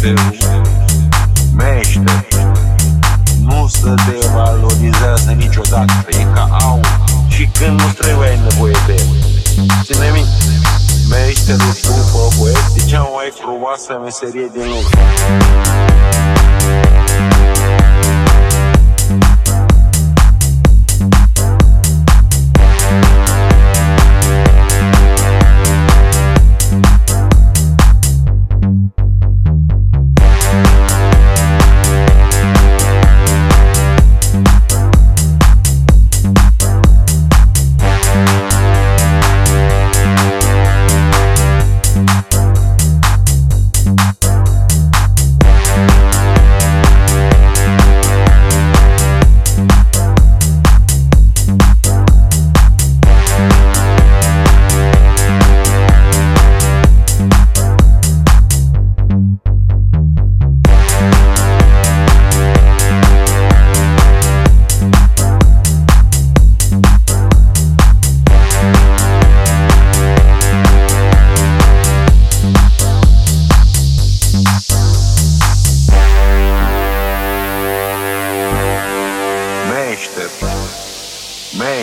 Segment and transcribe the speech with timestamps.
[0.00, 0.66] Meșterul,
[1.54, 2.26] meșter.
[3.42, 9.06] Nu se devalorizează niciodată E ca aur Și când nu trebuie ai nevoie de el.
[9.82, 10.30] Ține minte.
[11.08, 14.88] Meșterul după poet E cea mai frumoasă meserie din lume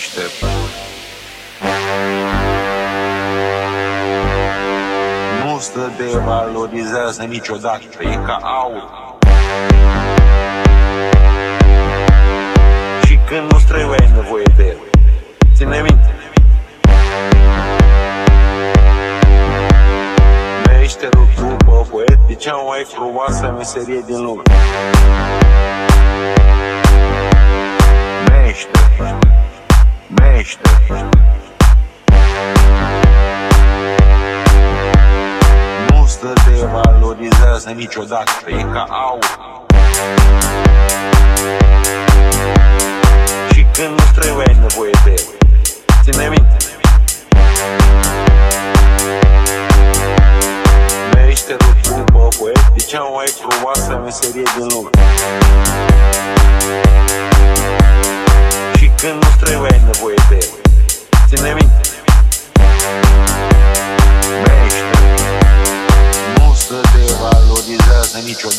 [0.00, 0.30] Meșter
[5.44, 9.16] Nu se devalorizează niciodată E ca aur.
[13.04, 14.76] Și când nu-ți trebuie ai nevoie de el.
[15.56, 16.14] Ține minte.
[20.66, 24.42] Meșterul după poet E cea mai frumoasă meserie din lume
[37.60, 39.24] devalorizează niciodată E ca aur.
[43.52, 45.24] Și când nu trebuie ai nevoie de el
[46.02, 46.56] Ține minte.
[51.14, 54.90] Meșterul după poet E cea mai frumoasă meserie din lume?
[58.76, 60.48] Și când nu trebuie ai nevoie de el
[61.28, 61.59] Ține minte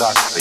[0.02, 0.41] Exactly.